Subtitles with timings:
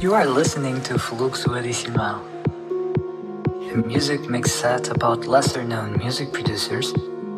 [0.00, 2.24] You are listening to Fluxo Original,
[3.72, 6.92] a music mix set about lesser known music producers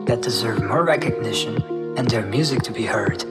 [0.05, 1.57] that deserve more recognition
[1.97, 3.25] and their music to be heard.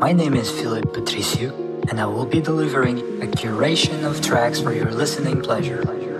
[0.00, 1.54] My name is Philip Patricio,
[1.88, 6.15] and I will be delivering a curation of tracks for your listening pleasure.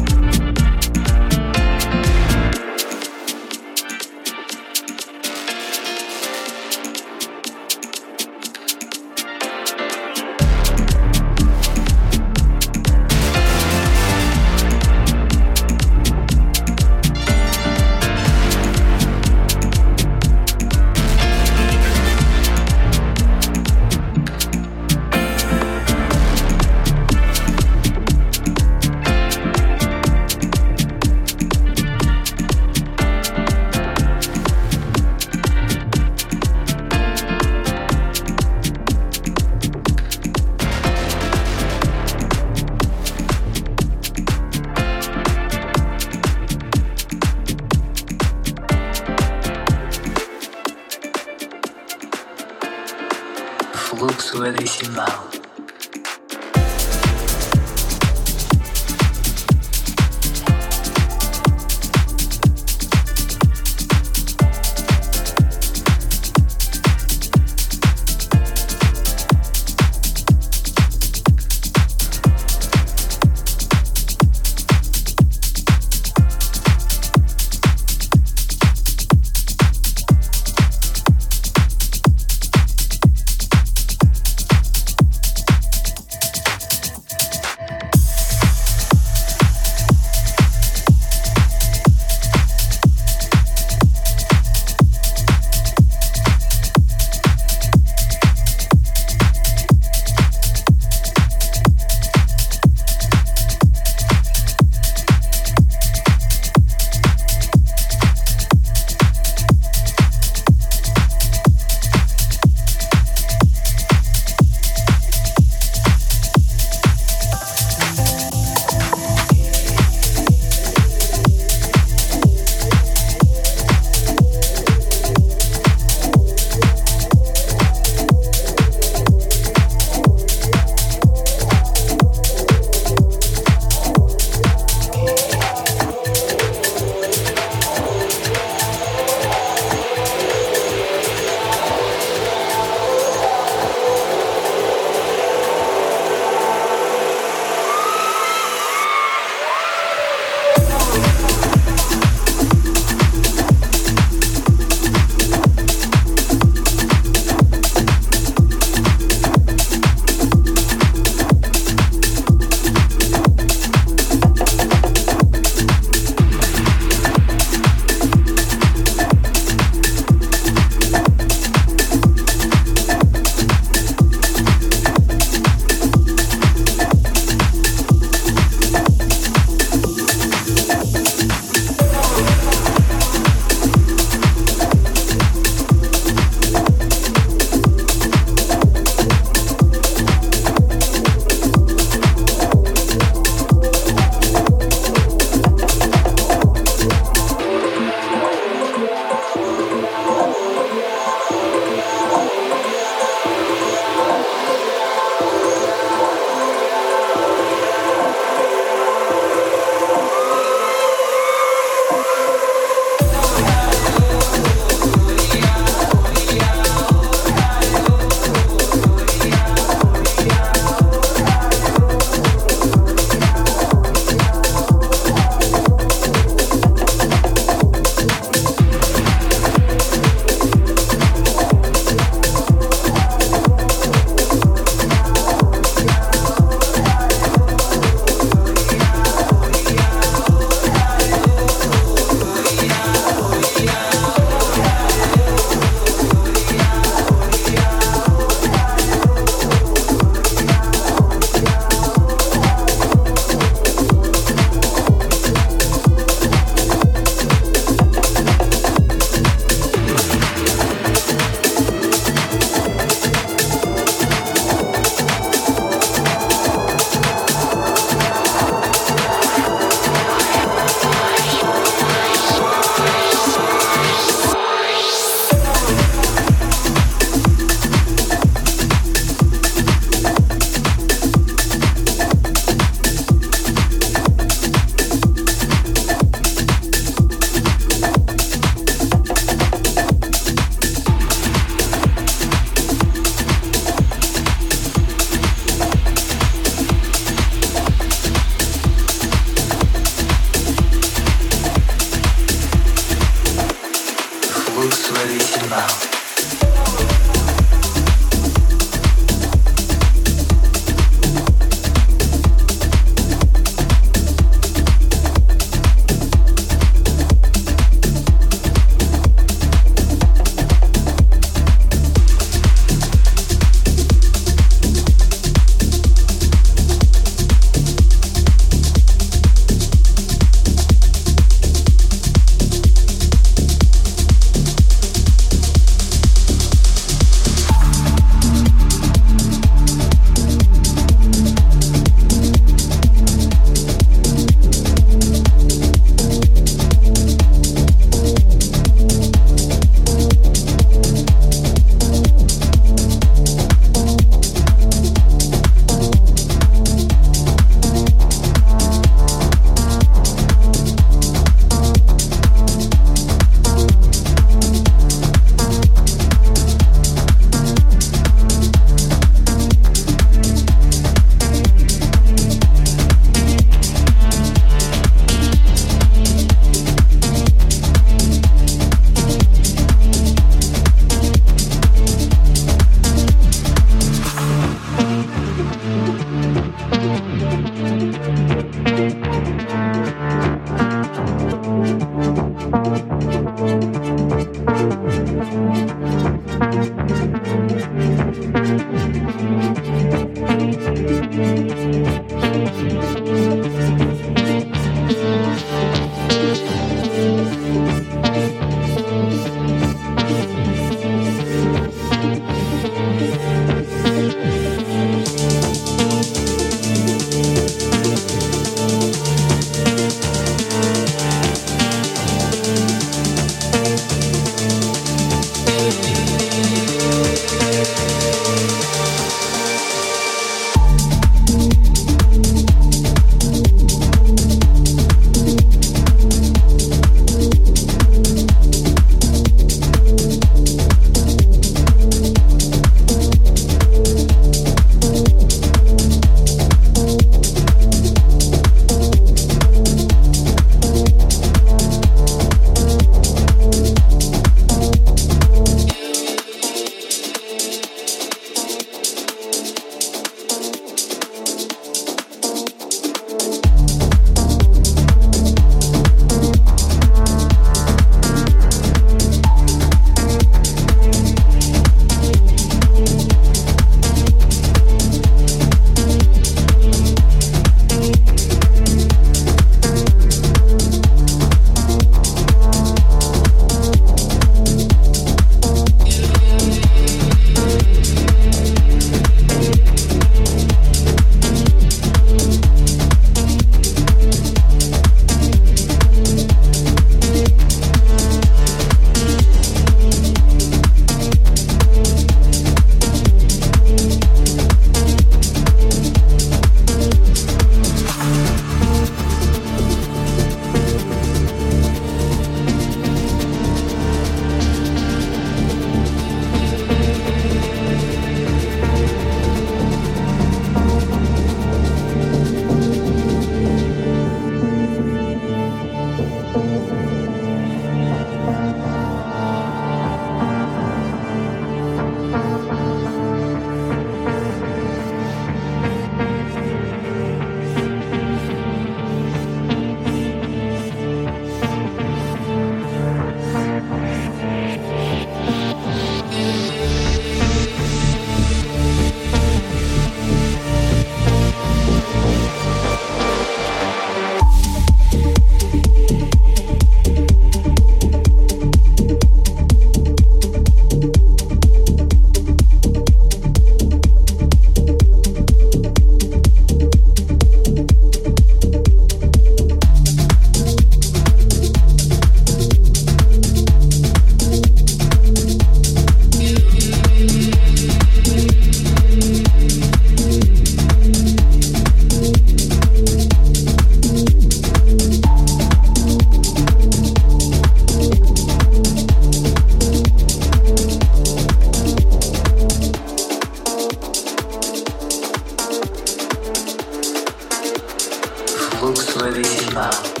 [598.85, 600.00] was already in.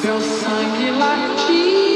[0.00, 1.89] Seu sangue latir.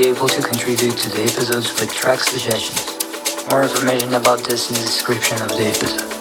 [0.00, 2.96] Be able to contribute to the episodes with track suggestions.
[3.50, 6.19] More information about this in the description of the episode.